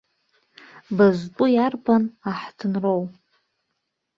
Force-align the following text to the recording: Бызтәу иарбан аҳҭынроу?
Бызтәу 0.97 1.45
иарбан 1.51 2.03
аҳҭынроу? 2.29 3.01